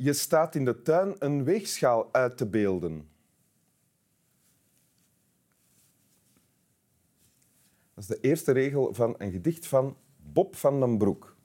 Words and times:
Je 0.00 0.12
staat 0.12 0.54
in 0.54 0.64
de 0.64 0.82
tuin 0.82 1.16
een 1.18 1.44
weegschaal 1.44 2.08
uit 2.12 2.36
te 2.36 2.46
beelden. 2.46 3.08
Dat 7.94 8.04
is 8.04 8.06
de 8.06 8.20
eerste 8.20 8.52
regel 8.52 8.94
van 8.94 9.14
een 9.18 9.30
gedicht 9.30 9.66
van 9.66 9.96
Bob 10.16 10.56
van 10.56 10.80
den 10.80 10.98
Broek. 10.98 11.36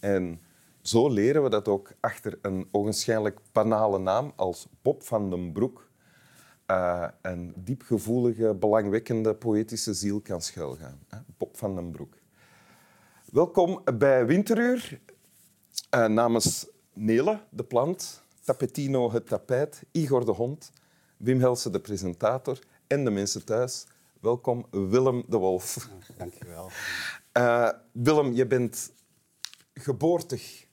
En 0.00 0.40
zo 0.80 1.10
leren 1.10 1.42
we 1.42 1.48
dat 1.48 1.68
ook 1.68 1.92
achter 2.00 2.38
een 2.42 2.68
ogenschijnlijk 2.70 3.40
banale 3.52 3.98
naam 3.98 4.32
als 4.36 4.68
Bob 4.82 5.02
van 5.02 5.30
den 5.30 5.52
Broek 5.52 5.90
uh, 6.70 7.08
een 7.22 7.52
diepgevoelige, 7.56 8.54
belangwekkende 8.54 9.34
poëtische 9.34 9.94
ziel 9.94 10.20
kan 10.20 10.40
schuilgaan. 10.40 11.00
Bob 11.38 11.56
van 11.56 11.74
den 11.74 11.90
Broek. 11.90 12.14
Welkom 13.32 13.82
bij 13.98 14.26
Winteruur. 14.26 15.00
Uh, 15.94 16.06
namens 16.06 16.74
Nele, 16.98 17.40
de 17.50 17.64
plant, 17.64 18.22
Tapetino, 18.44 19.12
het 19.12 19.26
tapijt, 19.26 19.82
Igor 19.90 20.24
de 20.24 20.32
hond, 20.32 20.72
Wim 21.16 21.40
Helsen, 21.40 21.72
de 21.72 21.80
presentator 21.80 22.58
en 22.86 23.04
de 23.04 23.10
mensen 23.10 23.44
thuis. 23.44 23.86
Welkom, 24.20 24.66
Willem 24.70 25.24
de 25.28 25.36
Wolf. 25.36 25.88
Dank 26.16 26.32
je 26.34 26.44
wel. 26.46 26.70
Uh, 27.36 27.70
Willem, 27.92 28.32
je 28.32 28.46
bent 28.46 28.92
geboortig 29.74 30.66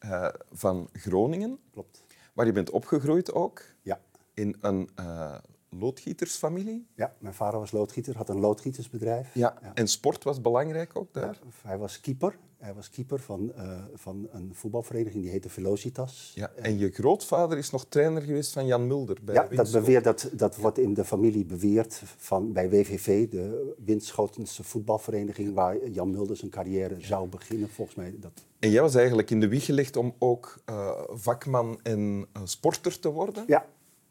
uh, 0.00 0.28
van 0.52 0.88
Groningen. 0.92 1.58
Klopt. 1.72 2.04
Waar 2.32 2.46
je 2.46 2.52
bent 2.52 2.70
opgegroeid 2.70 3.32
ook. 3.32 3.62
Ja. 3.82 4.00
In 4.34 4.56
een 4.60 4.90
uh, 5.00 5.34
loodgietersfamilie. 5.68 6.86
Ja, 6.94 7.14
mijn 7.18 7.34
vader 7.34 7.60
was 7.60 7.70
loodgieter, 7.70 8.16
had 8.16 8.28
een 8.28 8.40
loodgietersbedrijf. 8.40 9.34
Ja. 9.34 9.58
ja. 9.62 9.74
En 9.74 9.88
sport 9.88 10.24
was 10.24 10.40
belangrijk 10.40 10.98
ook 10.98 11.12
daar? 11.12 11.38
Ja, 11.42 11.68
hij 11.68 11.78
was 11.78 12.00
keeper. 12.00 12.38
Hij 12.58 12.74
was 12.74 12.90
keeper 12.90 13.20
van, 13.20 13.52
uh, 13.56 13.84
van 13.94 14.28
een 14.30 14.50
voetbalvereniging 14.54 15.22
die 15.22 15.32
heette 15.32 15.48
Velocitas. 15.48 16.32
Ja, 16.34 16.52
en 16.54 16.78
je 16.78 16.90
grootvader 16.90 17.58
is 17.58 17.70
nog 17.70 17.86
trainer 17.88 18.22
geweest 18.22 18.52
van 18.52 18.66
Jan 18.66 18.86
Mulder 18.86 19.18
bij 19.22 19.34
Ja, 19.34 19.48
dat, 19.50 19.72
beweert, 19.72 20.04
dat, 20.04 20.30
dat 20.32 20.56
wordt 20.56 20.78
in 20.78 20.94
de 20.94 21.04
familie 21.04 21.44
beweerd 21.44 22.02
van, 22.16 22.52
bij 22.52 22.70
WVV, 22.70 23.28
de 23.28 23.74
Winschotense 23.84 24.64
voetbalvereniging, 24.64 25.54
waar 25.54 25.88
Jan 25.88 26.10
Mulder 26.10 26.36
zijn 26.36 26.50
carrière 26.50 26.94
zou 26.98 27.28
beginnen, 27.28 27.68
volgens 27.68 27.96
mij. 27.96 28.14
Dat... 28.18 28.44
En 28.58 28.70
jij 28.70 28.82
was 28.82 28.94
eigenlijk 28.94 29.30
in 29.30 29.40
de 29.40 29.48
wieg 29.48 29.64
gelegd 29.64 29.96
om 29.96 30.14
ook 30.18 30.58
uh, 30.70 30.90
vakman 31.08 31.80
en 31.82 32.26
uh, 32.36 32.42
sporter 32.44 32.98
te 32.98 33.10
worden? 33.10 33.44
Ja, 33.46 33.66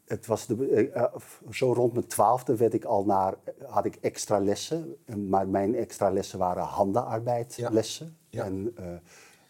het 0.06 0.26
was 0.26 0.46
de, 0.46 0.90
uh, 0.94 1.04
zo 1.50 1.72
rond 1.72 1.92
mijn 1.92 2.06
twaalfde 2.06 2.56
werd 2.56 2.74
ik 2.74 2.84
al 2.84 3.04
naar, 3.04 3.34
had 3.66 3.84
ik 3.84 3.98
extra 4.00 4.38
lessen. 4.38 4.96
Maar 5.28 5.48
mijn 5.48 5.74
extra 5.74 6.10
lessen 6.10 6.38
waren 6.38 6.62
handenarbeidlessen. 6.62 8.06
Ja. 8.06 8.12
Ja. 8.36 8.44
En 8.44 8.74
uh, 8.78 8.86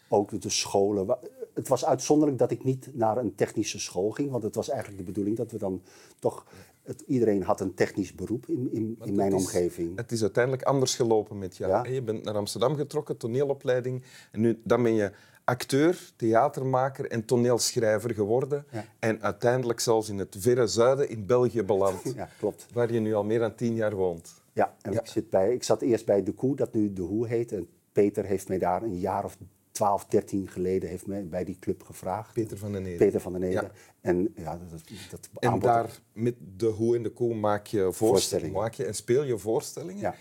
ook 0.07 0.41
de 0.41 0.49
scholen. 0.49 1.17
Het 1.53 1.67
was 1.67 1.85
uitzonderlijk 1.85 2.37
dat 2.37 2.51
ik 2.51 2.63
niet 2.63 2.89
naar 2.93 3.17
een 3.17 3.35
technische 3.35 3.79
school 3.79 4.09
ging. 4.09 4.31
Want 4.31 4.43
het 4.43 4.55
was 4.55 4.69
eigenlijk 4.69 4.99
de 4.99 5.05
bedoeling 5.05 5.37
dat 5.37 5.51
we 5.51 5.57
dan 5.57 5.81
toch... 6.19 6.45
Het, 6.83 7.03
iedereen 7.07 7.43
had 7.43 7.61
een 7.61 7.73
technisch 7.73 8.15
beroep 8.15 8.45
in, 8.47 8.69
in, 8.71 8.99
in 9.03 9.15
mijn 9.15 9.33
is, 9.33 9.41
omgeving. 9.41 9.97
Het 9.97 10.11
is 10.11 10.21
uiteindelijk 10.21 10.63
anders 10.63 10.95
gelopen 10.95 11.37
met 11.37 11.57
jou. 11.57 11.71
Ja. 11.71 11.93
Je 11.93 12.01
bent 12.01 12.23
naar 12.23 12.35
Amsterdam 12.35 12.75
getrokken, 12.75 13.17
toneelopleiding. 13.17 14.03
En 14.31 14.41
nu, 14.41 14.61
dan 14.63 14.83
ben 14.83 14.93
je 14.93 15.11
acteur, 15.47 16.11
theatermaker 16.15 17.11
en 17.11 17.25
toneelschrijver 17.25 18.13
geworden. 18.13 18.65
Ja. 18.71 18.85
En 18.99 19.21
uiteindelijk 19.21 19.79
zelfs 19.79 20.09
in 20.09 20.17
het 20.17 20.35
verre 20.39 20.67
zuiden 20.67 21.09
in 21.09 21.25
België 21.25 21.63
beland. 21.63 22.01
Ja, 22.15 22.29
klopt. 22.39 22.67
Waar 22.73 22.93
je 22.93 22.99
nu 22.99 23.13
al 23.13 23.23
meer 23.23 23.39
dan 23.39 23.55
tien 23.55 23.75
jaar 23.75 23.95
woont. 23.95 24.41
Ja, 24.53 24.75
en 24.81 24.91
ja. 24.91 24.99
Ik, 24.99 25.07
zit 25.07 25.29
bij, 25.29 25.53
ik 25.53 25.63
zat 25.63 25.81
eerst 25.81 26.05
bij 26.05 26.23
De 26.23 26.31
Koe, 26.31 26.55
dat 26.55 26.73
nu 26.73 26.93
De 26.93 27.01
Hoe 27.01 27.27
heet. 27.27 27.51
En 27.51 27.67
Peter 28.01 28.25
heeft 28.25 28.47
mij 28.47 28.57
daar 28.57 28.83
een 28.83 28.99
jaar 28.99 29.23
of 29.23 29.37
12, 29.71 30.05
13 30.05 30.47
geleden 30.47 30.89
heeft 30.89 31.07
mij 31.07 31.27
bij 31.27 31.43
die 31.43 31.59
club 31.59 31.83
gevraagd. 31.83 32.33
Peter 32.33 32.57
van 32.57 32.71
den 32.71 32.81
Neder. 32.81 32.97
Peter 32.97 33.19
van 33.19 33.31
den 33.31 33.41
Neder. 33.41 33.63
Ja. 33.63 33.71
En, 34.01 34.33
ja, 34.35 34.59
dat, 34.69 34.81
dat 35.09 35.29
en 35.39 35.49
aanbod... 35.49 35.63
daar 35.63 35.99
met 36.13 36.35
De 36.57 36.65
Hoe 36.65 36.95
en 36.95 37.03
De 37.03 37.09
Koe 37.09 37.35
maak 37.35 37.67
je 37.67 37.93
voorstellingen, 37.93 38.53
maak 38.53 38.73
je 38.73 38.85
en 38.85 38.95
speel 38.95 39.23
je 39.23 39.37
voorstellingen. 39.37 40.01
Ja. 40.01 40.15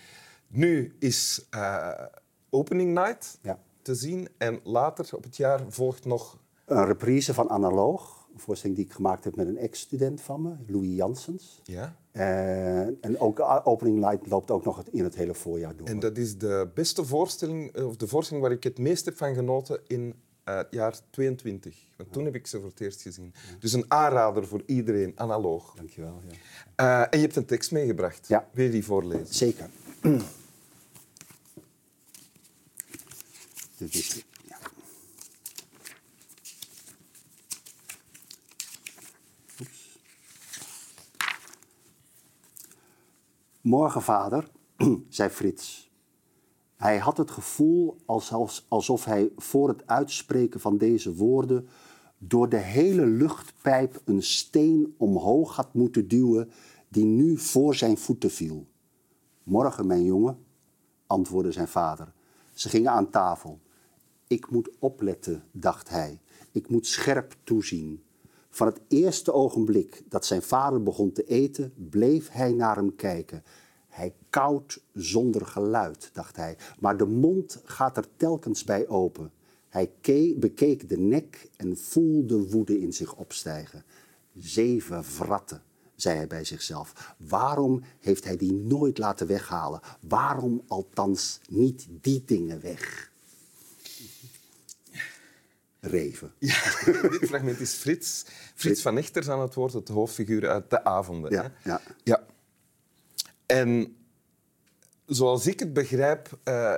Nu 0.48 0.94
is 0.98 1.47
uh, 1.54 1.92
opening 2.50 2.94
night. 2.94 3.38
Ja 3.42 3.59
te 3.86 3.94
zien. 3.94 4.28
En 4.38 4.60
later 4.62 5.09
op 5.16 5.22
het 5.22 5.36
jaar 5.36 5.60
volgt 5.69 6.04
nog... 6.04 6.38
Een 6.65 6.86
reprise 6.86 7.34
van 7.34 7.50
Analoog. 7.50 8.25
Een 8.36 8.42
voorstelling 8.42 8.78
die 8.78 8.86
ik 8.86 8.92
gemaakt 8.92 9.24
heb 9.24 9.36
met 9.36 9.47
een 9.47 9.58
ex-student 9.58 10.20
van 10.20 10.42
me, 10.42 10.54
Louis 10.66 10.94
Janssens. 10.94 11.60
Ja. 11.64 11.97
Uh, 12.12 12.80
en 12.80 13.19
ook 13.19 13.41
Opening 13.64 13.98
Light 13.98 14.26
loopt 14.26 14.50
ook 14.50 14.64
nog 14.64 14.82
in 14.91 15.04
het 15.04 15.14
hele 15.14 15.34
voorjaar 15.34 15.76
door. 15.76 15.86
En 15.86 15.98
dat 15.98 16.19
is 16.19 16.38
de 16.38 16.69
beste 16.74 17.04
voorstelling, 17.04 17.76
of 17.76 17.97
de 17.97 18.06
voorstelling 18.06 18.47
waar 18.47 18.54
ik 18.54 18.62
het 18.62 18.78
meest 18.78 19.04
heb 19.04 19.16
van 19.16 19.34
genoten 19.34 19.80
in 19.86 20.14
uh, 20.44 20.56
het 20.56 20.66
jaar 20.70 20.98
22. 21.10 21.76
Want 21.97 22.12
toen 22.12 22.24
heb 22.24 22.34
ik 22.34 22.47
ze 22.47 22.58
voor 22.60 22.69
het 22.69 22.80
eerst 22.80 23.02
gezien. 23.02 23.32
Ja. 23.34 23.56
Dus 23.58 23.72
een 23.72 23.84
aanrader 23.88 24.47
voor 24.47 24.62
iedereen, 24.66 25.12
analoog. 25.14 25.74
Dankjewel. 25.74 26.20
Ja. 26.76 27.00
Uh, 27.00 27.06
en 27.10 27.18
je 27.18 27.24
hebt 27.24 27.36
een 27.36 27.47
tekst 27.47 27.72
meegebracht. 27.72 28.28
Ja. 28.28 28.48
Wil 28.53 28.64
je 28.64 28.70
die 28.70 28.84
voorlezen? 28.84 29.34
Zeker. 29.34 29.70
Dit 33.78 33.94
is, 33.94 34.24
Morgen, 43.66 44.03
vader, 44.03 44.50
zei 45.09 45.28
Frits. 45.28 45.91
Hij 46.77 46.99
had 46.99 47.16
het 47.16 47.31
gevoel 47.31 47.97
alsof 48.69 49.04
hij 49.04 49.32
voor 49.37 49.69
het 49.69 49.87
uitspreken 49.87 50.60
van 50.60 50.78
deze 50.78 51.15
woorden 51.15 51.69
door 52.19 52.49
de 52.49 52.56
hele 52.56 53.06
luchtpijp 53.06 54.00
een 54.04 54.22
steen 54.22 54.94
omhoog 54.97 55.56
had 55.56 55.75
moeten 55.75 56.09
duwen 56.09 56.50
die 56.88 57.04
nu 57.04 57.38
voor 57.38 57.75
zijn 57.75 57.99
voeten 57.99 58.31
viel. 58.31 58.66
Morgen, 59.43 59.87
mijn 59.87 60.04
jongen, 60.04 60.38
antwoordde 61.06 61.53
zijn 61.53 61.69
vader. 61.69 62.12
Ze 62.54 62.69
gingen 62.69 62.91
aan 62.91 63.10
tafel. 63.10 63.60
Ik 64.27 64.50
moet 64.50 64.71
opletten, 64.78 65.44
dacht 65.50 65.88
hij. 65.88 66.21
Ik 66.53 66.69
moet 66.69 66.87
scherp 66.87 67.37
toezien. 67.44 68.03
Van 68.56 68.66
het 68.66 68.80
eerste 68.88 69.32
ogenblik 69.32 70.02
dat 70.08 70.26
zijn 70.26 70.42
vader 70.42 70.82
begon 70.82 71.12
te 71.12 71.24
eten, 71.24 71.72
bleef 71.90 72.30
hij 72.30 72.52
naar 72.52 72.76
hem 72.76 72.96
kijken. 72.96 73.42
Hij 73.88 74.14
kauwt 74.30 74.80
zonder 74.92 75.46
geluid, 75.46 76.10
dacht 76.12 76.36
hij, 76.36 76.56
maar 76.78 76.96
de 76.96 77.06
mond 77.06 77.60
gaat 77.64 77.96
er 77.96 78.06
telkens 78.16 78.64
bij 78.64 78.88
open. 78.88 79.32
Hij 79.68 79.90
bekeek 80.36 80.88
de 80.88 80.98
nek 80.98 81.48
en 81.56 81.76
voelde 81.76 82.48
woede 82.50 82.80
in 82.80 82.92
zich 82.92 83.14
opstijgen. 83.14 83.84
Zeven 84.34 85.04
vratten, 85.04 85.62
zei 85.94 86.16
hij 86.16 86.26
bij 86.26 86.44
zichzelf. 86.44 87.14
Waarom 87.28 87.82
heeft 88.00 88.24
hij 88.24 88.36
die 88.36 88.52
nooit 88.52 88.98
laten 88.98 89.26
weghalen? 89.26 89.80
Waarom 90.08 90.62
althans 90.66 91.40
niet 91.48 91.86
die 92.00 92.22
dingen 92.26 92.60
weg? 92.60 93.12
Reven. 95.81 96.32
Ja, 96.38 96.62
dit 97.19 97.28
fragment 97.28 97.60
is 97.60 97.72
Frits. 97.72 98.25
Frits 98.54 98.82
van 98.82 98.98
Echters 98.98 99.28
aan 99.28 99.41
het 99.41 99.54
woord, 99.54 99.72
het 99.72 99.88
hoofdfiguur 99.88 100.48
uit 100.48 100.70
De 100.70 100.84
Avonden. 100.84 101.31
Ja, 101.31 101.53
ja. 101.64 101.81
ja. 102.04 102.26
En 103.47 103.97
zoals 105.06 105.47
ik 105.47 105.60
het 105.60 105.72
begrijp, 105.72 106.38
uh, 106.44 106.76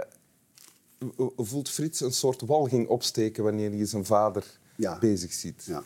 voelt 1.36 1.70
Frits 1.70 2.00
een 2.00 2.12
soort 2.12 2.40
walging 2.40 2.88
opsteken 2.88 3.44
wanneer 3.44 3.70
hij 3.70 3.86
zijn 3.86 4.04
vader 4.04 4.44
ja. 4.76 4.98
bezig 4.98 5.32
ziet. 5.32 5.64
Ja. 5.64 5.82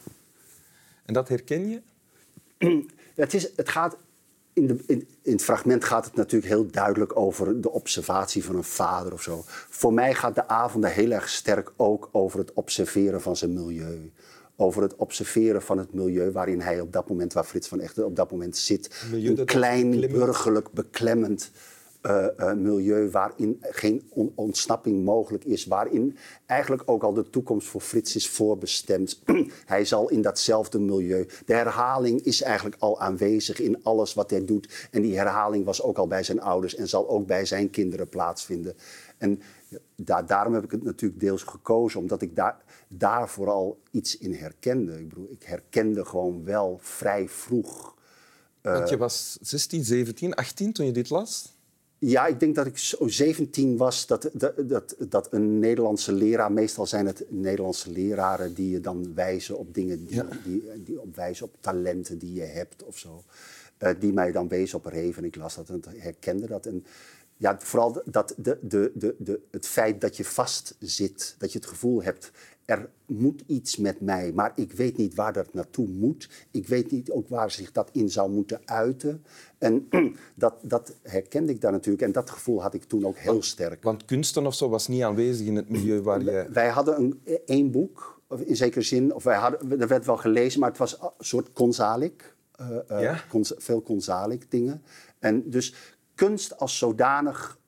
En 1.04 1.14
dat 1.14 1.28
herken 1.28 1.68
je? 1.68 1.82
het, 3.14 3.34
is, 3.34 3.48
het 3.56 3.68
gaat 3.68 3.96
in, 4.52 4.66
de, 4.66 4.76
in, 4.86 5.08
in, 5.22 5.32
het 5.32 5.44
fragment 5.44 5.84
gaat 5.84 6.04
het 6.04 6.14
natuurlijk 6.14 6.52
heel 6.52 6.66
duidelijk 6.70 7.16
over 7.16 7.60
de 7.60 7.70
observatie 7.70 8.44
van 8.44 8.56
een 8.56 8.64
vader 8.64 9.12
of 9.12 9.22
zo. 9.22 9.42
Voor 9.46 9.92
mij 9.92 10.14
gaat 10.14 10.34
de 10.34 10.48
avonden 10.48 10.90
heel 10.90 11.10
erg 11.10 11.28
sterk 11.28 11.72
ook 11.76 12.08
over 12.12 12.38
het 12.38 12.52
observeren 12.52 13.20
van 13.20 13.36
zijn 13.36 13.52
milieu. 13.52 14.12
Over 14.56 14.82
het 14.82 14.96
observeren 14.96 15.62
van 15.62 15.78
het 15.78 15.94
milieu 15.94 16.32
waarin 16.32 16.60
hij 16.60 16.80
op 16.80 16.92
dat 16.92 17.08
moment, 17.08 17.32
waar 17.32 17.44
Frits 17.44 17.68
van 17.68 17.80
Echter 17.80 18.04
op 18.04 18.16
dat 18.16 18.30
moment 18.30 18.56
zit. 18.56 19.04
Milieu 19.10 19.38
een 19.38 19.44
klein, 19.44 20.00
burgerlijk, 20.00 20.70
beklemmend 20.72 21.50
uh, 22.02 22.26
uh, 22.38 22.52
milieu 22.52 23.10
waarin 23.10 23.58
geen 23.60 24.02
on 24.08 24.32
ontsnapping 24.34 25.04
mogelijk 25.04 25.44
is. 25.44 25.66
Waarin 25.66 26.16
eigenlijk 26.46 26.82
ook 26.86 27.02
al 27.02 27.12
de 27.12 27.30
toekomst 27.30 27.68
voor 27.68 27.80
Frits 27.80 28.16
is 28.16 28.28
voorbestemd. 28.28 29.22
hij 29.64 29.84
zal 29.84 30.08
in 30.08 30.22
datzelfde 30.22 30.78
milieu. 30.78 31.26
De 31.46 31.54
herhaling 31.54 32.22
is 32.22 32.42
eigenlijk 32.42 32.76
al 32.78 33.00
aanwezig 33.00 33.60
in 33.60 33.84
alles 33.84 34.14
wat 34.14 34.30
hij 34.30 34.44
doet. 34.44 34.88
En 34.90 35.02
die 35.02 35.16
herhaling 35.16 35.64
was 35.64 35.82
ook 35.82 35.98
al 35.98 36.06
bij 36.06 36.22
zijn 36.22 36.40
ouders 36.40 36.74
en 36.74 36.88
zal 36.88 37.08
ook 37.08 37.26
bij 37.26 37.44
zijn 37.44 37.70
kinderen 37.70 38.08
plaatsvinden. 38.08 38.74
En 39.18 39.40
da 39.96 40.22
daarom 40.22 40.54
heb 40.54 40.64
ik 40.64 40.70
het 40.70 40.82
natuurlijk 40.82 41.20
deels 41.20 41.42
gekozen, 41.42 42.00
omdat 42.00 42.22
ik 42.22 42.36
daar, 42.36 42.56
daar 42.88 43.28
vooral 43.28 43.80
iets 43.90 44.18
in 44.18 44.34
herkende. 44.34 44.98
Ik 44.98 45.08
bedoel, 45.08 45.28
ik 45.30 45.42
herkende 45.42 46.04
gewoon 46.04 46.44
wel 46.44 46.78
vrij 46.80 47.28
vroeg. 47.28 47.94
Uh, 48.62 48.72
Want 48.72 48.88
je 48.88 48.96
was 48.96 49.38
16, 49.40 49.84
17, 49.84 50.34
18 50.34 50.72
toen 50.72 50.86
je 50.86 50.92
dit 50.92 51.10
las? 51.10 51.60
Ja, 52.04 52.26
ik 52.26 52.40
denk 52.40 52.54
dat 52.54 52.66
ik 52.66 52.78
zo 52.78 53.08
17 53.08 53.76
was 53.76 54.06
dat, 54.06 54.30
dat, 54.32 54.68
dat, 54.68 54.96
dat 54.98 55.32
een 55.32 55.58
Nederlandse 55.58 56.12
leraar, 56.12 56.52
meestal 56.52 56.86
zijn 56.86 57.06
het 57.06 57.24
Nederlandse 57.28 57.90
leraren 57.90 58.54
die 58.54 58.70
je 58.70 58.80
dan 58.80 59.14
wijzen 59.14 59.58
op 59.58 59.74
dingen, 59.74 60.06
die, 60.06 60.22
die, 60.44 60.82
die 60.84 61.00
op 61.00 61.16
wijzen 61.16 61.46
op 61.46 61.54
talenten 61.60 62.18
die 62.18 62.32
je 62.32 62.42
hebt 62.42 62.82
of 62.82 62.98
zo. 62.98 63.22
Eh, 63.78 63.90
die 63.98 64.12
mij 64.12 64.32
dan 64.32 64.48
wezen 64.48 64.78
op 64.78 64.84
Reven. 64.84 65.24
Ik 65.24 65.36
las 65.36 65.54
dat 65.54 65.68
en 65.68 65.82
herkende 65.96 66.46
dat. 66.46 66.66
En 66.66 66.84
ja, 67.42 67.56
vooral 67.58 68.02
dat 68.04 68.34
de, 68.36 68.58
de, 68.62 68.92
de, 68.94 69.14
de, 69.18 69.40
het 69.50 69.66
feit 69.66 70.00
dat 70.00 70.16
je 70.16 70.24
vast 70.24 70.76
zit, 70.78 71.34
dat 71.38 71.52
je 71.52 71.58
het 71.58 71.68
gevoel 71.68 72.02
hebt, 72.02 72.30
er 72.64 72.88
moet 73.06 73.42
iets 73.46 73.76
met 73.76 74.00
mij, 74.00 74.32
maar 74.32 74.52
ik 74.54 74.72
weet 74.72 74.96
niet 74.96 75.14
waar 75.14 75.32
dat 75.32 75.54
naartoe 75.54 75.88
moet. 75.88 76.28
Ik 76.50 76.66
weet 76.68 76.90
niet 76.90 77.10
ook 77.10 77.28
waar 77.28 77.50
zich 77.50 77.72
dat 77.72 77.88
in 77.92 78.10
zou 78.10 78.30
moeten 78.30 78.60
uiten. 78.64 79.24
En 79.58 79.88
dat, 80.34 80.54
dat 80.62 80.94
herkende 81.02 81.52
ik 81.52 81.60
daar 81.60 81.72
natuurlijk. 81.72 82.02
En 82.04 82.12
dat 82.12 82.30
gevoel 82.30 82.62
had 82.62 82.74
ik 82.74 82.84
toen 82.84 83.06
ook 83.06 83.16
heel 83.16 83.42
sterk. 83.42 83.82
Want 83.82 84.04
kunsten 84.04 84.46
of 84.46 84.54
zo 84.54 84.68
was 84.68 84.88
niet 84.88 85.02
aanwezig 85.02 85.46
in 85.46 85.56
het 85.56 85.68
milieu 85.68 86.00
waar 86.02 86.22
je... 86.22 86.46
Wij 86.52 86.68
hadden 86.68 87.00
een, 87.00 87.20
één 87.46 87.70
boek, 87.70 88.20
in 88.44 88.56
zekere 88.56 88.82
zin. 88.82 89.14
Of 89.14 89.24
wij 89.24 89.36
hadden, 89.36 89.80
er 89.80 89.88
werd 89.88 90.06
wel 90.06 90.16
gelezen, 90.16 90.60
maar 90.60 90.68
het 90.68 90.78
was 90.78 91.00
een 91.00 91.10
soort 91.18 91.52
consalic. 91.52 92.34
Uh, 92.60 92.68
uh, 92.90 93.00
Ja? 93.00 93.24
cons- 93.28 93.54
veel 93.56 93.82
consalic 93.82 94.50
dingen. 94.50 94.82
En 95.18 95.50
dus 95.50 95.74
kunst 96.14 96.58
als 96.58 96.78
zodanig 96.78 97.60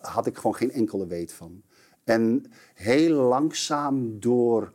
had 0.00 0.26
ik 0.26 0.36
gewoon 0.36 0.54
geen 0.54 0.72
enkele 0.72 1.06
weet 1.06 1.32
van. 1.32 1.62
En 2.04 2.44
heel 2.74 3.14
langzaam 3.14 4.20
door 4.20 4.72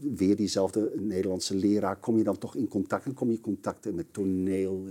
weer 0.00 0.36
diezelfde 0.36 0.92
Nederlandse 0.96 1.54
leraar 1.54 1.96
kom 1.96 2.16
je 2.16 2.24
dan 2.24 2.38
toch 2.38 2.56
in 2.56 2.68
contact. 2.68 3.04
En 3.04 3.14
kom 3.14 3.28
je 3.28 3.34
in 3.36 3.40
contact 3.40 3.94
met 3.94 4.12
toneel. 4.12 4.88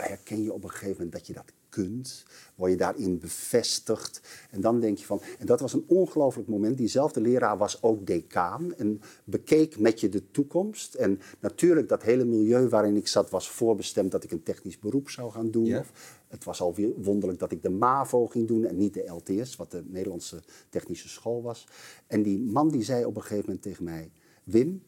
Herken 0.00 0.42
je 0.42 0.52
op 0.52 0.64
een 0.64 0.70
gegeven 0.70 0.92
moment 0.92 1.12
dat 1.12 1.26
je 1.26 1.32
dat 1.32 1.52
kunt. 1.68 2.24
Word 2.54 2.70
je 2.70 2.76
daarin 2.76 3.18
bevestigd. 3.18 4.20
En 4.50 4.60
dan 4.60 4.80
denk 4.80 4.98
je 4.98 5.04
van... 5.04 5.20
En 5.38 5.46
dat 5.46 5.60
was 5.60 5.72
een 5.72 5.84
ongelooflijk 5.86 6.48
moment. 6.48 6.76
Diezelfde 6.76 7.20
leraar 7.20 7.58
was 7.58 7.82
ook 7.82 8.06
decaan. 8.06 8.74
En 8.74 9.00
bekeek 9.24 9.78
met 9.78 10.00
je 10.00 10.08
de 10.08 10.30
toekomst. 10.30 10.94
En 10.94 11.20
natuurlijk, 11.40 11.88
dat 11.88 12.02
hele 12.02 12.24
milieu 12.24 12.68
waarin 12.68 12.96
ik 12.96 13.08
zat... 13.08 13.30
was 13.30 13.50
voorbestemd 13.50 14.10
dat 14.10 14.24
ik 14.24 14.30
een 14.30 14.42
technisch 14.42 14.78
beroep 14.78 15.10
zou 15.10 15.30
gaan 15.30 15.50
doen. 15.50 15.64
Ja. 15.64 15.78
Of 15.78 16.18
het 16.28 16.44
was 16.44 16.60
alweer 16.60 16.92
wonderlijk 16.96 17.38
dat 17.38 17.52
ik 17.52 17.62
de 17.62 17.70
MAVO 17.70 18.26
ging 18.26 18.48
doen 18.48 18.64
en 18.64 18.76
niet 18.76 18.94
de 18.94 19.10
LTS, 19.10 19.56
wat 19.56 19.70
de 19.70 19.82
Nederlandse 19.86 20.42
technische 20.68 21.08
school 21.08 21.42
was. 21.42 21.66
En 22.06 22.22
die 22.22 22.38
man 22.38 22.68
die 22.68 22.82
zei 22.82 23.04
op 23.04 23.16
een 23.16 23.22
gegeven 23.22 23.44
moment 23.44 23.62
tegen 23.62 23.84
mij: 23.84 24.10
Wim, 24.44 24.82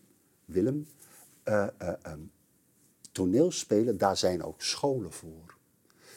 Willem, 0.45 0.87
ehm, 1.43 2.19
toneelspelen, 3.21 3.99
daar 3.99 4.17
zijn 4.17 4.43
ook 4.43 4.63
scholen 4.63 5.13
voor. 5.13 5.57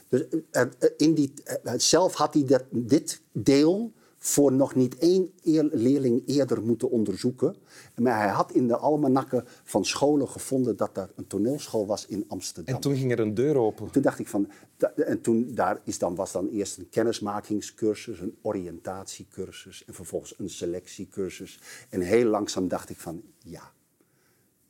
Dus 0.07 0.23
eh, 0.51 0.61
eh, 0.61 0.89
in 0.97 1.13
die, 1.13 1.33
eh, 1.43 1.73
zelf 1.77 2.13
had 2.13 2.33
hij 2.33 2.45
dat, 2.45 2.63
dit 2.71 3.21
deel 3.31 3.91
voor 4.17 4.51
nog 4.53 4.75
niet 4.75 4.97
één 4.97 5.31
eer- 5.43 5.69
leerling 5.71 6.23
eerder 6.25 6.61
moeten 6.61 6.89
onderzoeken. 6.89 7.55
Maar 7.95 8.17
hij 8.17 8.29
had 8.29 8.51
in 8.51 8.67
de 8.67 8.77
almanakken 8.77 9.43
van 9.63 9.85
scholen 9.85 10.29
gevonden 10.29 10.77
dat 10.77 10.97
er 10.97 11.09
een 11.15 11.27
toneelschool 11.27 11.85
was 11.85 12.05
in 12.05 12.25
Amsterdam. 12.27 12.75
En 12.75 12.81
toen 12.81 12.95
ging 12.95 13.11
er 13.11 13.19
een 13.19 13.33
deur 13.33 13.57
open. 13.57 13.91
Toen 13.91 14.01
dacht 14.01 14.19
ik 14.19 14.27
van, 14.27 14.51
en 14.95 15.21
toen 15.21 15.53
daar 15.53 15.81
is 15.83 15.97
dan, 15.97 16.15
was 16.15 16.31
dan 16.31 16.47
eerst 16.49 16.77
een 16.77 16.89
kennismakingscursus, 16.89 18.19
een 18.19 18.37
oriëntatiecursus 18.41 19.85
en 19.85 19.93
vervolgens 19.93 20.39
een 20.39 20.49
selectiecursus. 20.49 21.59
En 21.89 22.01
heel 22.01 22.25
langzaam 22.25 22.67
dacht 22.67 22.89
ik 22.89 22.97
van, 22.97 23.21
ja, 23.39 23.71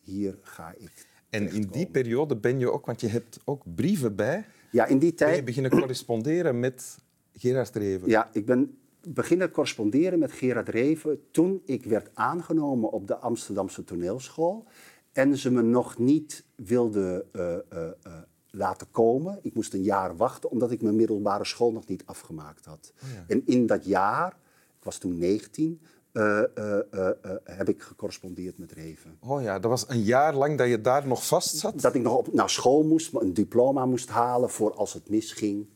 hier 0.01 0.37
ga 0.41 0.73
ik. 0.77 1.11
En 1.33 1.51
in 1.51 1.67
die 1.71 1.87
periode 1.87 2.35
ben 2.35 2.59
je 2.59 2.71
ook, 2.71 2.85
want 2.85 3.01
je 3.01 3.07
hebt 3.07 3.39
ook 3.43 3.63
brieven 3.75 4.15
bij, 4.15 4.45
Ja, 4.71 4.85
in 4.85 4.97
die 4.97 5.13
ben 5.13 5.27
je 5.27 5.33
tijd, 5.33 5.45
beginnen 5.45 5.71
corresponderen 5.71 6.59
met 6.59 6.97
Gerard 7.33 7.75
Reven. 7.75 8.09
ja, 8.09 8.29
ik 8.33 8.45
ben 8.45 8.77
beginnen 9.07 9.51
corresponderen 9.51 10.19
met 10.19 10.31
Gerard 10.31 10.69
Reven 10.69 11.21
toen 11.31 11.61
ik 11.65 11.85
werd 11.85 12.09
aangenomen 12.13 12.91
op 12.91 13.07
de 13.07 13.17
Amsterdamse 13.17 13.83
toneelschool 13.83 14.65
en 15.11 15.37
ze 15.37 15.51
me 15.51 15.61
nog 15.61 15.97
niet 15.97 16.43
wilden 16.55 17.33
eh, 17.33 17.53
eh, 17.53 17.61
eh, 17.69 18.13
laten 18.49 18.87
komen. 18.91 19.39
Ik 19.41 19.53
moest 19.53 19.73
een 19.73 19.83
jaar 19.83 20.15
wachten 20.15 20.49
omdat 20.49 20.71
ik 20.71 20.81
mijn 20.81 20.95
middelbare 20.95 21.45
school 21.45 21.71
nog 21.71 21.87
niet 21.87 22.03
afgemaakt 22.05 22.65
had. 22.65 22.93
En 23.27 23.45
in 23.45 23.65
dat 23.65 23.85
jaar, 23.85 24.37
ik 24.77 24.83
was 24.83 24.97
toen 24.97 25.17
19, 25.17 25.81
eh, 26.13 26.39
eh, 26.39 26.79
eh, 26.91 27.09
heb 27.43 27.69
ik 27.69 27.81
gecorrespondeerd 27.81 28.57
met 28.57 28.71
Reven. 28.71 29.17
Oh 29.19 29.41
ja, 29.41 29.59
dat 29.59 29.71
was 29.71 29.89
een 29.89 30.01
jaar 30.01 30.33
lang 30.33 30.57
dat 30.57 30.67
je 30.67 30.81
daar 30.81 31.07
nog 31.07 31.27
vast 31.27 31.57
zat. 31.57 31.81
Dat 31.81 31.95
ik 31.95 32.01
nog 32.01 32.17
op, 32.17 32.33
naar 32.33 32.49
school 32.49 32.83
moest, 32.83 33.13
een 33.13 33.33
diploma 33.33 33.85
moest 33.85 34.09
halen 34.09 34.49
voor 34.49 34.73
als 34.73 34.93
het 34.93 35.09
misging. 35.09 35.67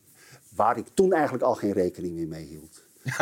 Waar 0.54 0.78
ik 0.78 0.86
toen 0.94 1.12
eigenlijk 1.12 1.44
al 1.44 1.54
geen 1.54 1.72
rekening 1.72 2.14
meer 2.14 2.28
mee 2.28 2.44
hield. 2.44 2.86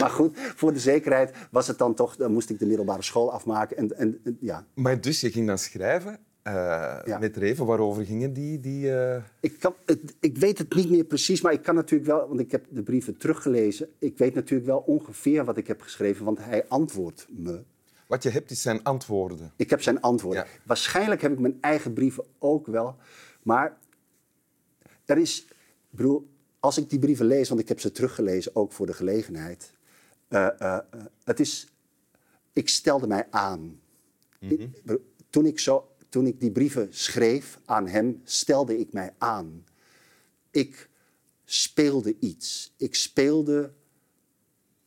maar 0.00 0.10
goed, 0.10 0.36
voor 0.36 0.72
de 0.72 0.78
zekerheid 0.78 1.32
was 1.50 1.66
het 1.66 1.78
dan 1.78 1.94
toch, 1.94 2.16
dan 2.16 2.32
moest 2.32 2.50
ik 2.50 2.58
de 2.58 2.66
middelbare 2.66 3.02
school 3.02 3.32
afmaken. 3.32 3.76
En, 3.76 3.98
en, 3.98 4.20
en 4.24 4.36
ja, 4.40 4.66
Maar 4.74 5.00
dus 5.00 5.20
je 5.20 5.30
ging 5.30 5.46
dan 5.46 5.58
schrijven 5.58 6.18
Ja. 6.44 7.18
met 7.20 7.36
Reven. 7.36 7.66
Waarover 7.66 8.04
gingen 8.04 8.32
die? 8.32 8.60
die 8.60 8.94
eh, 8.96 9.22
ik, 9.40 9.58
kan, 9.58 9.74
het- 9.86 10.14
ik 10.20 10.38
weet 10.38 10.58
het 10.58 10.74
niet 10.74 10.90
meer 10.90 11.04
precies, 11.04 11.40
maar 11.40 11.52
ik 11.52 11.62
kan 11.62 11.74
natuurlijk 11.74 12.10
wel, 12.10 12.28
want 12.28 12.40
ik 12.40 12.50
heb 12.50 12.64
de 12.70 12.82
brieven 12.82 13.16
teruggelezen. 13.16 13.88
Ik 13.98 14.18
weet 14.18 14.34
natuurlijk 14.34 14.66
wel 14.68 14.78
ongeveer 14.78 15.44
wat 15.44 15.56
ik 15.56 15.66
heb 15.66 15.80
geschreven, 15.80 16.24
want 16.24 16.38
hij 16.38 16.68
antwoordt 16.68 17.26
me. 17.30 17.62
Wat 18.06 18.22
je 18.22 18.30
hebt 18.30 18.50
is 18.50 18.62
zijn 18.62 18.82
antwoorden. 18.82 19.52
Ik 19.56 19.70
heb 19.70 19.82
zijn 19.82 20.00
antwoorden. 20.00 20.44
Ja. 20.44 20.50
Waarschijnlijk 20.64 21.22
heb 21.22 21.32
ik 21.32 21.38
mijn 21.38 21.58
eigen 21.60 21.92
brieven 21.92 22.24
ook 22.38 22.66
wel. 22.66 22.96
Maar 23.42 23.76
er 25.04 25.18
is, 25.18 25.46
bedoel, 25.90 26.28
als 26.60 26.78
ik 26.78 26.90
die 26.90 26.98
brieven 26.98 27.26
lees, 27.26 27.48
want 27.48 27.60
ik 27.60 27.68
heb 27.68 27.80
ze 27.80 27.90
teruggelezen 27.92 28.56
ook 28.56 28.72
voor 28.72 28.86
de 28.86 28.92
gelegenheid. 28.92 29.72
eh, 30.28 30.78
het 31.24 31.40
is, 31.40 31.68
ik 32.52 32.68
stelde 32.68 33.06
mij 33.06 33.26
aan. 33.30 33.80
Ik- 34.38 34.82
bedoel, 34.84 35.04
toen, 35.30 35.46
ik 35.46 35.58
zo, 35.58 35.88
toen 36.12 36.26
ik 36.26 36.40
die 36.40 36.50
brieven 36.50 36.88
schreef 36.90 37.58
aan 37.64 37.86
hem, 37.86 38.20
stelde 38.24 38.78
ik 38.78 38.92
mij 38.92 39.14
aan. 39.18 39.64
Ik 40.50 40.88
speelde 41.44 42.16
iets. 42.18 42.74
Ik 42.76 42.94
speelde 42.94 43.72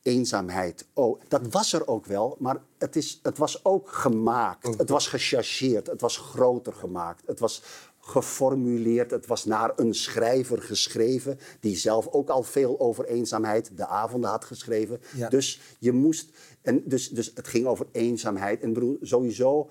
eenzaamheid. 0.02 0.86
Oh, 0.94 1.22
dat 1.28 1.48
was 1.48 1.74
er 1.74 1.88
ook 1.88 2.06
wel, 2.06 2.36
maar 2.40 2.62
het, 2.78 2.96
is, 2.96 3.20
het 3.24 3.38
was 3.38 3.66
ook 3.66 3.90
gemaakt. 3.92 4.78
Het 4.78 4.90
was 4.90 5.08
gechargeerd, 5.08 5.88
het 5.88 6.02
was 6.02 6.18
groter 6.18 6.74
gemaakt. 6.74 7.24
Het 7.26 7.40
was 7.40 7.64
geformuleerd, 8.00 9.12
het 9.12 9.26
was 9.26 9.46
naar 9.46 9.72
een 9.76 9.94
schrijver 9.94 10.62
geschreven... 10.62 11.40
die 11.60 11.76
zelf 11.76 12.08
ook 12.08 12.30
al 12.30 12.44
veel 12.44 12.80
over 12.80 13.06
eenzaamheid 13.06 13.78
de 13.78 13.88
avonden 13.88 14.30
had 14.30 14.46
geschreven. 14.46 15.02
Ja. 15.16 15.30
Dus 15.30 15.62
je 15.80 15.92
moest... 15.92 16.30
En 16.62 16.84
dus, 16.86 17.10
dus 17.10 17.32
het 17.36 17.48
ging 17.48 17.66
over 17.66 17.88
eenzaamheid. 17.92 18.62
En 18.62 18.74
bedoel, 18.74 18.98
sowieso... 19.02 19.70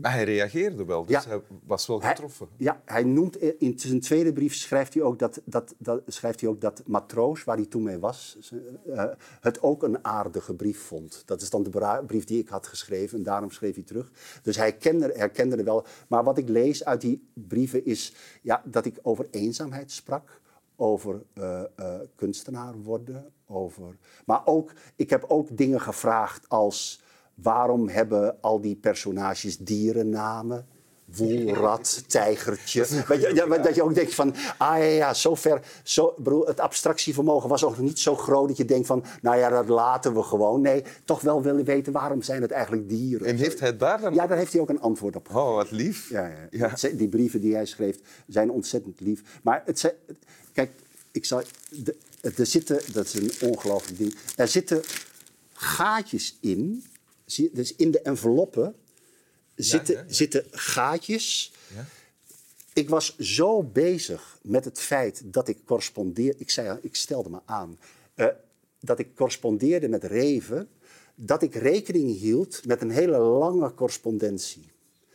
Maar 0.00 0.12
hij 0.12 0.24
reageerde 0.24 0.84
wel, 0.84 1.04
dus 1.04 1.24
Ja. 1.24 1.30
hij 1.30 1.40
was 1.66 1.86
wel 1.86 2.00
Hij, 2.00 2.10
getroffen. 2.10 2.48
ja, 2.56 2.82
hij 2.84 3.04
noemt 3.04 3.36
in 3.36 3.78
zijn 3.78 4.00
tweede 4.00 4.32
brief 4.32 4.54
schrijft 4.54 4.94
hij 4.94 5.02
ook 5.02 5.18
dat, 5.18 5.40
dat, 5.44 5.74
dat, 5.78 6.02
schrijft 6.06 6.40
hij 6.40 6.48
ook 6.50 6.60
dat 6.60 6.82
matroos, 6.86 7.44
waar 7.44 7.56
hij 7.56 7.66
toen 7.66 7.82
mee 7.82 7.98
was, 7.98 8.38
eh, 8.86 9.04
het 9.40 9.62
ook 9.62 9.82
een 9.82 10.04
aardige 10.04 10.54
brief 10.54 10.80
vond. 10.80 11.22
Dat 11.26 11.42
is 11.42 11.50
dan 11.50 11.62
de 11.62 12.02
brief 12.06 12.24
die 12.24 12.38
ik 12.38 12.48
had 12.48 12.66
geschreven 12.66 13.18
en 13.18 13.24
daarom 13.24 13.50
schreef 13.50 13.74
hij 13.74 13.84
terug. 13.84 14.10
Dus 14.42 14.56
hij 14.56 14.72
kende, 14.76 15.12
herkende 15.16 15.56
er 15.56 15.64
wel. 15.64 15.84
Maar 16.08 16.24
wat 16.24 16.38
ik 16.38 16.48
lees 16.48 16.84
uit 16.84 17.00
die 17.00 17.28
brieven 17.34 17.84
is 17.84 18.14
ja, 18.42 18.62
dat 18.64 18.84
ik 18.84 18.98
over 19.02 19.26
eenzaamheid 19.30 19.90
sprak. 19.92 20.40
Over 20.76 21.22
eh, 21.34 21.62
eh, 21.76 22.00
kunstenaar 22.14 22.74
worden. 22.82 23.32
Over... 23.46 23.96
Maar 24.26 24.46
ook, 24.46 24.72
ik 24.96 25.10
heb 25.10 25.24
ook 25.28 25.56
dingen 25.56 25.80
gevraagd 25.80 26.48
als... 26.48 27.02
waarom 27.42 27.88
hebben 27.88 28.36
al 28.40 28.60
die 28.60 28.76
personages 28.76 29.58
dierennamen? 29.58 30.66
Woelrat, 31.16 32.04
tijgertje. 32.06 32.86
Ja, 33.34 33.46
dat 33.46 33.74
je 33.74 33.82
ook 33.82 33.94
denkt 33.94 34.14
van, 34.14 34.34
ah 34.58 34.78
ja, 34.78 34.84
ja 34.84 35.14
zo 35.14 35.34
ver. 35.34 35.60
Zo, 35.82 36.06
ik 36.06 36.24
bedoel, 36.24 36.46
het 36.46 36.60
abstractievermogen 36.60 37.48
was 37.48 37.64
ook 37.64 37.76
nog 37.76 37.86
niet 37.86 37.98
zo 37.98 38.16
groot 38.16 38.48
dat 38.48 38.56
je 38.56 38.64
denkt 38.64 38.86
van, 38.86 39.04
nou 39.22 39.36
ja, 39.36 39.48
dat 39.48 39.68
laten 39.68 40.14
we 40.14 40.22
gewoon. 40.22 40.60
Nee, 40.60 40.84
toch 41.04 41.20
wel 41.20 41.42
willen 41.42 41.64
weten 41.64 41.92
waarom 41.92 42.22
zijn 42.22 42.42
het 42.42 42.50
eigenlijk 42.50 42.88
dieren. 42.88 43.26
En 43.26 43.36
heeft 43.36 43.60
hij 43.60 43.76
daar 43.76 44.00
dan... 44.00 44.14
Ja, 44.14 44.26
daar 44.26 44.38
heeft 44.38 44.52
hij 44.52 44.60
ook 44.60 44.68
een 44.68 44.80
antwoord 44.80 45.16
op 45.16 45.28
Oh, 45.34 45.54
wat 45.54 45.70
lief. 45.70 46.10
ja, 46.10 46.26
ja. 46.50 46.72
Ja. 46.76 46.88
Die 46.96 47.08
brieven 47.08 47.40
die 47.40 47.54
hij 47.54 47.66
schreef 47.66 47.98
zijn 48.26 48.50
ontzettend 48.50 49.00
lief. 49.00 49.22
Maar 49.42 49.62
het 49.64 49.78
zijn, 49.78 49.94
kijk, 50.52 50.70
ik 51.10 51.24
zal, 51.24 51.42
er 52.20 52.46
zitten, 52.46 52.80
dat 52.92 53.04
is 53.04 53.14
een 53.14 53.48
ongelooflijk 53.48 53.98
ding, 53.98 54.14
er 54.36 54.48
zitten 54.48 54.82
gaatjes 55.52 56.38
in. 56.40 56.84
Zie 57.30 57.50
dus 57.52 57.76
in 57.76 57.90
de 57.90 58.00
enveloppen 58.00 58.74
zitten, 59.54 59.94
ja, 59.94 60.00
ja. 60.00 60.12
zitten 60.12 60.44
gaatjes. 60.50 61.52
Ja. 61.74 61.86
Ik 62.72 62.88
was 62.88 63.18
zo 63.18 63.62
bezig 63.62 64.38
met 64.42 64.64
het 64.64 64.80
feit 64.80 65.22
dat 65.24 65.48
ik 65.48 65.58
correspondeerde. 65.64 66.38
Ik, 66.38 66.50
zei, 66.50 66.78
ik 66.82 66.96
stelde 66.96 67.30
me 67.30 67.40
aan 67.44 67.78
eh, 68.14 68.26
dat 68.80 68.98
ik 68.98 69.14
correspondeerde 69.14 69.88
met 69.88 70.04
Reven. 70.04 70.68
Dat 71.14 71.42
ik 71.42 71.54
rekening 71.54 72.18
hield 72.18 72.66
met 72.66 72.80
een 72.80 72.90
hele 72.90 73.18
lange 73.18 73.74
correspondentie. 73.74 74.69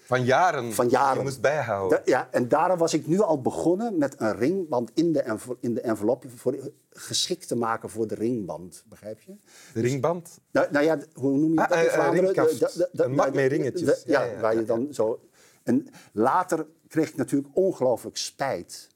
Van 0.05 0.23
jaren. 0.25 0.73
Van 0.73 0.89
jaren. 0.89 1.17
Je 1.17 1.23
moest 1.23 1.41
bijhouden. 1.41 1.97
Da- 1.97 2.11
ja, 2.11 2.27
en 2.31 2.47
daarom 2.47 2.77
was 2.77 2.93
ik 2.93 3.07
nu 3.07 3.19
al 3.21 3.41
begonnen 3.41 3.97
met 3.97 4.15
een 4.21 4.35
ringband 4.37 4.91
in 4.93 5.13
de, 5.13 5.35
in 5.59 5.73
de 5.73 5.81
envelop 5.81 6.25
voor, 6.35 6.71
geschikt 6.89 7.47
te 7.47 7.55
maken 7.55 7.89
voor 7.89 8.07
de 8.07 8.15
ringband. 8.15 8.83
Begrijp 8.89 9.21
je? 9.21 9.35
De 9.73 9.81
ringband. 9.81 10.39
Nou, 10.51 10.71
nou 10.71 10.85
ja, 10.85 10.97
hoe 11.13 11.37
noem 11.37 11.53
je 11.53 11.59
Ah, 11.59 11.69
dat 11.69 11.77
in 11.77 11.83
eh, 11.83 11.87
eh, 11.89 11.93
Vlaanderen? 11.93 12.23
ringkaft. 12.25 12.59
De- 12.59 12.71
de- 12.77 12.89
de- 12.91 13.03
Een 13.03 13.15
mat 13.15 13.33
met 13.33 13.51
ringetjes. 13.51 14.03
ja, 14.03 14.21
Ja, 14.23 14.31
ja, 14.31 14.39
waar 14.39 14.55
je 14.55 14.63
dan 14.63 14.87
zo... 14.93 15.19
En 15.63 15.87
later 16.11 16.65
kreeg 16.87 17.09
ik 17.09 17.15
natuurlijk 17.15 17.55
ongelooflijk 17.57 18.17
spijt 18.17 18.87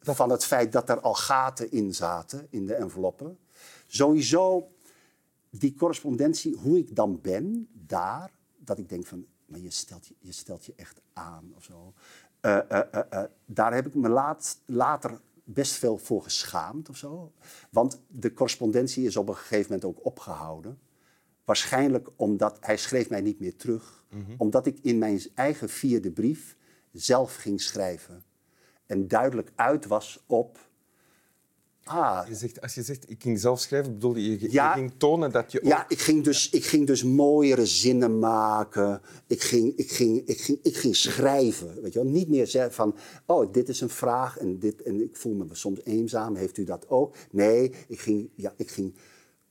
van 0.00 0.30
het 0.30 0.44
feit 0.44 0.72
dat 0.72 0.88
er 0.88 1.00
al 1.00 1.14
gaten 1.14 1.70
in 1.70 1.94
zaten 1.94 2.46
in 2.50 2.66
de 2.66 2.74
enveloppen. 2.74 3.38
Sowieso 3.86 4.68
die 5.50 5.74
correspondentie, 5.74 6.56
hoe 6.62 6.78
ik 6.78 6.96
dan 6.96 7.20
ben 7.20 7.68
daar, 7.72 8.30
dat 8.56 8.78
ik 8.78 8.88
denk 8.88 9.06
van, 9.06 9.26
maar 9.54 9.62
je 9.62 9.70
stelt 9.70 10.06
je, 10.06 10.14
je, 10.18 10.32
stelt 10.32 10.64
je 10.64 10.72
echt 10.76 11.00
aan 11.12 11.52
of 11.56 11.64
zo. 11.64 11.94
Eh, 12.40 12.70
eh, 12.70 13.02
eh, 13.10 13.24
daar 13.46 13.74
heb 13.74 13.86
ik 13.86 13.94
me 13.94 14.08
laat, 14.08 14.60
later 14.66 15.20
best 15.44 15.72
veel 15.72 15.98
voor 15.98 16.22
geschaamd 16.22 16.88
of 16.88 16.96
zo. 16.96 17.32
Want 17.70 18.00
de 18.08 18.32
correspondentie 18.32 19.06
is 19.06 19.16
op 19.16 19.28
een 19.28 19.36
gegeven 19.36 19.72
moment 19.72 19.84
ook 19.84 20.04
opgehouden. 20.04 20.78
Waarschijnlijk 21.44 22.08
omdat 22.16 22.58
hij 22.60 22.76
schreef 22.76 23.10
mij 23.10 23.20
niet 23.20 23.40
meer 23.40 23.56
terug. 23.56 24.04
Omdat 24.36 24.66
ik 24.66 24.78
in 24.82 24.98
mijn 24.98 25.20
eigen 25.34 25.68
vierde 25.68 26.10
brief 26.10 26.56
zelf 26.92 27.36
ging 27.36 27.60
schrijven. 27.60 28.24
En 28.86 29.08
duidelijk 29.08 29.52
uit 29.54 29.86
was 29.86 30.24
op... 30.26 30.58
Ah, 31.84 32.28
Je 32.28 32.34
zegt, 32.34 32.60
als 32.60 32.74
je 32.74 32.82
zegt, 32.82 33.10
ik 33.10 33.22
ging 33.22 33.40
zelf 33.40 33.60
schrijven, 33.60 33.92
bedoel 33.92 34.16
je, 34.16 34.40
je, 34.40 34.52
Ja. 34.52 34.68
je 34.68 34.78
ging 34.78 34.92
tonen 34.96 35.30
dat 35.32 35.52
je 35.52 35.60
Ja, 35.62 35.84
ik 35.88 35.98
ging, 35.98 36.24
dus, 36.24 36.50
ik 36.50 36.64
ging 36.64 36.86
dus 36.86 37.02
mooiere 37.04 37.66
zinnen 37.66 38.18
maken. 38.18 39.00
Ik 39.26 39.42
ging, 39.42 39.76
ik 39.76 39.90
ging, 39.90 40.26
ik 40.28 40.40
ging, 40.40 40.58
ik 40.62 40.76
ging 40.76 40.96
schrijven. 40.96 41.82
Weet 41.82 41.92
je 41.92 42.02
wel? 42.02 42.08
Niet 42.08 42.28
meer 42.28 42.46
zeggen 42.46 42.72
van, 42.72 42.96
oh, 43.26 43.52
dit 43.52 43.68
is 43.68 43.80
een 43.80 43.88
vraag 43.90 44.38
en, 44.38 44.58
dit, 44.58 44.82
en 44.82 45.00
ik 45.02 45.16
voel 45.16 45.34
me 45.34 45.44
soms 45.52 45.80
eenzaam. 45.84 46.34
Heeft 46.36 46.56
u 46.58 46.64
dat 46.64 46.88
ook? 46.88 47.16
Nee, 47.30 47.72
ik 47.88 48.00
ging, 48.00 48.30
ja, 48.34 48.54
ik 48.56 48.70
ging 48.70 48.94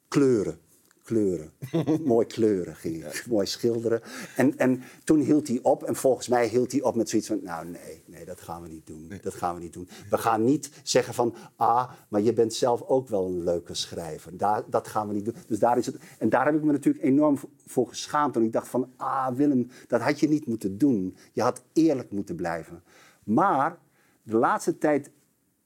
kleuren. 0.08 0.60
Kleuren. 1.04 1.52
Mooi 2.06 2.26
kleuren 2.26 2.76
ging 2.76 2.96
ik. 3.06 3.26
Mooi 3.30 3.46
schilderen. 3.46 4.02
En, 4.36 4.58
en 4.58 4.84
toen 5.04 5.20
hield 5.20 5.48
hij 5.48 5.60
op. 5.62 5.84
En 5.84 5.96
volgens 5.96 6.28
mij 6.28 6.48
hield 6.48 6.72
hij 6.72 6.82
op 6.82 6.96
met 6.96 7.10
zoiets 7.10 7.28
van... 7.28 7.40
Nou, 7.44 7.68
nee, 7.68 8.04
nee, 8.06 8.26
dat 8.26 8.42
gaan 8.42 8.62
we 8.62 8.68
niet 8.68 8.88
doen. 8.88 9.12
Dat 9.22 9.34
gaan 9.34 9.56
we 9.56 9.62
niet 9.62 9.74
doen. 9.74 9.90
We 10.10 10.18
gaan 10.18 10.44
niet 10.44 10.70
zeggen 10.84 11.14
van... 11.14 11.36
Ah, 11.56 11.92
maar 12.10 12.22
je 12.22 12.34
bent 12.34 12.54
zelf 12.54 12.82
ook 12.82 13.08
wel 13.08 13.26
een 13.26 13.44
leuke 13.44 13.74
schrijver. 13.74 14.38
Daar, 14.38 14.64
dat 14.70 14.88
gaan 14.88 15.08
we 15.08 15.14
niet 15.14 15.26
doen. 15.26 15.36
Dus 15.48 15.60
daar 15.60 15.78
is 15.78 15.86
het... 15.86 15.98
En 16.20 16.30
daar 16.30 16.46
heb 16.46 16.56
ik 16.56 16.64
me 16.64 16.72
natuurlijk 16.72 17.04
enorm 17.04 17.38
voor 17.66 17.88
geschaamd. 17.88 18.36
En 18.36 18.44
ik 18.44 18.52
dacht 18.52 18.68
van... 18.68 18.92
Ah, 18.98 19.28
Willem, 19.36 19.68
dat 19.88 20.02
had 20.02 20.20
je 20.20 20.28
niet 20.28 20.48
moeten 20.48 20.78
doen. 20.78 21.16
Je 21.32 21.42
had 21.42 21.64
eerlijk 21.74 22.12
moeten 22.12 22.36
blijven. 22.36 22.84
Maar 23.24 23.78
de 24.24 24.38
laatste 24.38 24.78
tijd 24.78 25.12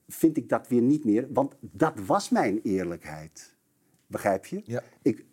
vind 0.08 0.36
ik 0.36 0.48
dat 0.48 0.68
weer 0.68 0.82
niet 0.82 1.04
meer. 1.04 1.26
Want 1.32 1.54
dat 1.60 1.94
was 2.06 2.28
mijn 2.28 2.60
eerlijkheid. 2.62 3.56
Begrijp 4.08 4.46
je? 4.46 4.62
Ja. 4.64 4.82
Ik, 5.02 5.24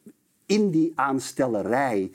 in 0.46 0.70
die 0.70 0.92
aanstellerij, 0.96 2.12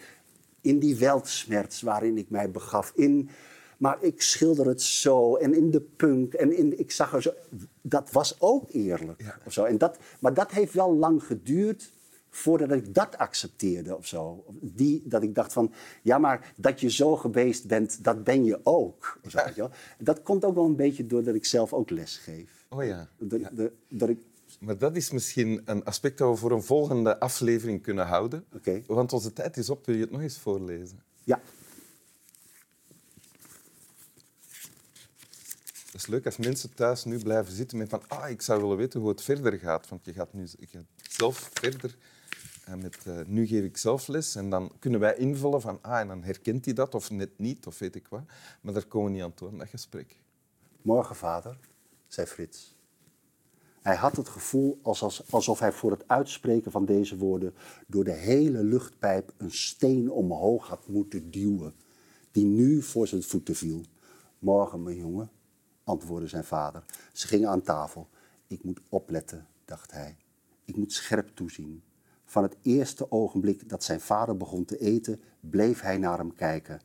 in 0.60 0.78
die 0.78 0.96
weltsmerts 0.96 1.82
waarin 1.82 2.18
ik 2.18 2.30
mij 2.30 2.50
begaf, 2.50 2.92
in, 2.94 3.30
maar 3.78 4.02
ik 4.02 4.22
schilder 4.22 4.66
het 4.66 4.82
zo 4.82 5.36
en 5.36 5.54
in 5.54 5.70
de 5.70 5.80
punk 5.80 6.34
en 6.34 6.56
in, 6.56 6.78
ik 6.78 6.90
zag 6.90 7.12
er 7.12 7.22
zo, 7.22 7.32
dat 7.80 8.10
was 8.10 8.40
ook 8.40 8.70
eerlijk. 8.70 9.22
Ja. 9.22 9.38
Of 9.44 9.52
zo. 9.52 9.64
En 9.64 9.78
dat, 9.78 9.98
maar 10.18 10.34
dat 10.34 10.50
heeft 10.50 10.72
wel 10.72 10.94
lang 10.94 11.24
geduurd 11.24 11.92
voordat 12.30 12.72
ik 12.72 12.94
dat 12.94 13.18
accepteerde 13.18 13.96
of 13.96 14.06
zo. 14.06 14.44
Die, 14.60 15.02
dat 15.04 15.22
ik 15.22 15.34
dacht 15.34 15.52
van, 15.52 15.72
ja, 16.02 16.18
maar 16.18 16.52
dat 16.56 16.80
je 16.80 16.90
zo 16.90 17.16
geweest 17.16 17.66
bent, 17.66 18.04
dat 18.04 18.24
ben 18.24 18.44
je 18.44 18.60
ook. 18.62 19.18
Of 19.24 19.30
zo, 19.30 19.38
Ja. 19.54 19.70
Dat 19.98 20.22
komt 20.22 20.44
ook 20.44 20.54
wel 20.54 20.64
een 20.64 20.76
beetje 20.76 21.06
doordat 21.06 21.34
ik 21.34 21.44
zelf 21.44 21.72
ook 21.72 21.90
les 21.90 22.16
geef. 22.16 22.66
Oh 22.68 22.84
ja. 22.84 23.08
Dat, 23.18 23.40
dat, 23.52 23.70
dat 23.88 24.08
ik, 24.08 24.18
Maar 24.58 24.78
dat 24.78 24.96
is 24.96 25.10
misschien 25.10 25.62
een 25.64 25.84
aspect 25.84 26.18
dat 26.18 26.30
we 26.30 26.36
voor 26.36 26.50
een 26.50 26.62
volgende 26.62 27.20
aflevering 27.20 27.82
kunnen 27.82 28.06
houden. 28.06 28.44
Oké. 28.54 28.82
Want 28.86 29.12
onze 29.12 29.32
tijd 29.32 29.56
is 29.56 29.70
op. 29.70 29.86
Wil 29.86 29.94
je 29.94 30.00
het 30.00 30.10
nog 30.10 30.20
eens 30.20 30.38
voorlezen? 30.38 31.02
ja, 31.24 31.40
Het 35.92 36.00
is 36.00 36.06
leuk 36.06 36.26
als 36.26 36.36
mensen 36.36 36.74
thuis 36.74 37.04
nu 37.04 37.18
blijven 37.18 37.52
zitten 37.52 37.78
met 37.78 37.88
van 37.88 38.02
ah, 38.08 38.30
ik 38.30 38.42
zou 38.42 38.60
willen 38.60 38.76
weten 38.76 39.00
hoe 39.00 39.08
het 39.08 39.22
verder 39.22 39.58
gaat. 39.58 39.88
Want 39.88 40.04
je 40.04 40.12
gaat 40.12 40.32
nu 40.32 40.46
je 40.58 40.66
gaat 40.66 40.84
zelf 41.08 41.50
verder 41.52 41.96
met 42.76 43.06
eh, 43.06 43.18
nu 43.26 43.46
geef 43.46 43.64
ik 43.64 43.76
zelf 43.76 44.06
les. 44.06 44.34
En 44.34 44.50
dan 44.50 44.72
kunnen 44.78 45.00
wij 45.00 45.16
invullen 45.16 45.60
van 45.60 45.78
ah, 45.82 46.00
en 46.00 46.08
dan 46.08 46.22
herkent 46.22 46.64
hij 46.64 46.74
dat 46.74 46.94
of 46.94 47.10
net 47.10 47.38
niet 47.38 47.66
of 47.66 47.78
weet 47.78 47.94
ik 47.94 48.08
wat. 48.08 48.22
Maar 48.60 48.72
daar 48.72 48.86
komen 48.86 49.10
we 49.10 49.14
niet 49.16 49.24
aan 49.24 49.34
toe 49.34 49.50
in 49.50 49.58
dat 49.58 49.68
gesprek. 49.68 50.16
Morgen, 50.82 51.16
vader, 51.16 51.58
zei 52.08 52.26
Frits. 52.26 52.74
Hij 53.82 53.96
had 53.96 54.16
het 54.16 54.28
gevoel 54.28 54.78
alsof, 55.28 55.58
hij 55.58 55.72
voor 55.72 55.90
het 55.90 56.08
uitspreken 56.08 56.70
van 56.70 56.84
deze 56.84 57.16
woorden 57.16 57.54
door 57.86 58.04
de 58.04 58.12
hele 58.12 58.64
luchtpijp 58.64 59.32
een 59.36 59.50
steen 59.50 60.10
omhoog 60.10 60.68
had 60.68 60.88
moeten 60.88 61.30
duwen, 61.30 61.74
die 62.30 62.44
nu 62.44 62.82
voor 62.82 63.06
zijn 63.06 63.22
voeten 63.22 63.54
viel. 63.54 63.80
Morgen, 64.38 64.82
mijn 64.82 64.96
jongen, 64.96 65.30
antwoordde 65.84 66.28
zijn 66.28 66.44
vader. 66.44 66.84
Ze 67.12 67.26
gingen 67.26 67.48
aan 67.48 67.62
tafel. 67.62 68.08
Ik 68.46 68.64
moet 68.64 68.80
opletten, 68.88 69.46
dacht 69.64 69.92
hij. 69.92 70.16
Ik 70.64 70.76
moet 70.76 70.92
scherp 70.92 71.28
toezien. 71.34 71.82
Van 72.24 72.42
het 72.42 72.56
eerste 72.62 73.10
ogenblik 73.10 73.68
dat 73.68 73.84
zijn 73.84 74.00
vader 74.00 74.36
begon 74.36 74.64
te 74.64 74.78
eten, 74.78 75.20
bleef 75.40 75.80
hij 75.80 75.98
naar 75.98 76.18
hem 76.18 76.34
kijken. 76.34 76.80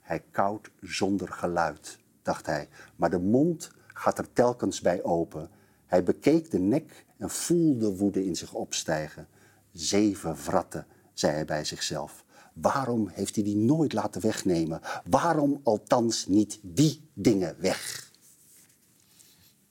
Hij 0.00 0.24
kauwt 0.30 0.70
zonder 0.80 1.28
geluid, 1.28 1.98
dacht 2.22 2.46
hij, 2.46 2.68
maar 2.96 3.10
de 3.10 3.18
mond 3.18 3.70
gaat 3.86 4.18
er 4.18 4.32
telkens 4.32 4.80
bij 4.80 5.02
open. 5.02 5.50
Hij 5.92 6.02
bekeek 6.02 6.50
de 6.50 6.58
nek 6.58 7.04
en 7.18 7.30
voelde 7.30 7.96
woede 7.96 8.24
in 8.24 8.36
zich 8.36 8.54
opstijgen. 8.54 9.28
Zeven 9.72 10.38
vratten, 10.38 10.86
zei 11.12 11.32
hij 11.32 11.44
bij 11.44 11.64
zichzelf. 11.64 12.24
Waarom 12.54 13.08
heeft 13.08 13.34
hij 13.34 13.44
die 13.44 13.56
nooit 13.56 13.92
laten 13.92 14.20
wegnemen? 14.20 14.80
Waarom 15.04 15.60
althans 15.62 16.26
niet 16.26 16.60
die 16.62 17.10
dingen 17.14 17.60
weg? 17.60 18.10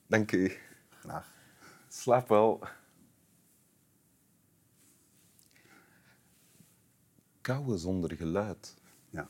Dank 0.07 0.31
u. 0.31 0.51
Graag. 0.89 1.31
Slaap 1.87 2.27
wel. 2.27 2.63
Kauwen 7.41 7.79
zonder 7.79 8.15
geluid. 8.15 8.73
Ja. 9.09 9.29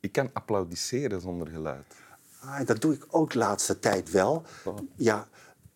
Ik 0.00 0.12
kan 0.12 0.30
applaudisseren 0.32 1.20
zonder 1.20 1.48
geluid. 1.48 2.03
Ah, 2.46 2.66
dat 2.66 2.80
doe 2.80 2.92
ik 2.94 3.04
ook 3.10 3.32
de 3.32 3.38
laatste 3.38 3.78
tijd 3.78 4.10
wel. 4.10 4.42
Oh. 4.64 4.76
Ja, 4.96 5.28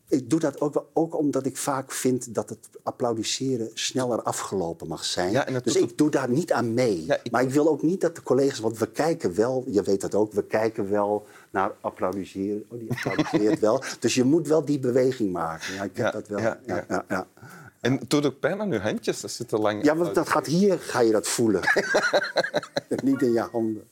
ik 0.08 0.30
doe 0.30 0.40
dat 0.40 0.60
ook, 0.60 0.74
wel, 0.74 0.90
ook 0.92 1.16
omdat 1.16 1.46
ik 1.46 1.56
vaak 1.56 1.92
vind 1.92 2.34
dat 2.34 2.48
het 2.48 2.58
applaudisseren 2.82 3.70
sneller 3.74 4.22
afgelopen 4.22 4.88
mag 4.88 5.04
zijn. 5.04 5.30
Ja, 5.30 5.44
dus 5.62 5.76
ik 5.76 5.98
doe 5.98 6.10
daar 6.10 6.28
niet 6.28 6.52
aan 6.52 6.74
mee. 6.74 7.04
Ja, 7.06 7.18
ik- 7.22 7.30
Maar 7.30 7.42
ik 7.42 7.50
wil 7.50 7.68
ook 7.68 7.82
niet 7.82 8.00
dat 8.00 8.14
de 8.14 8.22
collega's, 8.22 8.58
want 8.58 8.78
we 8.78 8.90
kijken 8.90 9.34
wel, 9.34 9.64
je 9.66 9.82
weet 9.82 10.00
dat 10.00 10.14
ook, 10.14 10.32
we 10.32 10.44
kijken 10.44 10.90
wel 10.90 11.26
naar 11.50 11.72
applaudisseren. 11.80 12.64
Oh, 12.68 12.78
die 12.78 12.90
applaudisseert 12.90 13.60
wel. 13.68 13.82
Dus 14.00 14.14
je 14.14 14.24
moet 14.24 14.46
wel 14.48 14.64
die 14.64 14.78
beweging 14.78 15.32
maken. 15.32 15.74
Ja, 15.74 15.82
ik 15.82 15.96
heb 15.96 16.06
Ja, 16.06 16.10
dat 16.10 16.28
wel. 16.28 16.38
ja, 16.38 16.60
Ja, 16.66 16.74
ja. 16.76 16.84
ja, 16.88 17.04
ja. 17.08 17.26
En 17.80 17.92
het 17.92 18.10
doet 18.10 18.26
ook 18.26 18.40
pijn 18.40 18.60
aan 18.60 18.70
je 18.72 18.78
handjes 18.78 19.22
als 19.22 19.38
je 19.38 19.44
te 19.46 19.58
lang... 19.58 19.84
Ja, 19.84 19.96
want 19.96 20.14
dat 20.14 20.28
gaat 20.28 20.46
hier, 20.46 20.78
ga 20.78 21.00
je 21.00 21.12
dat 21.12 21.28
voelen. 21.28 21.60
niet 23.04 23.22
in 23.22 23.32
je 23.32 23.40
handen. 23.52 23.88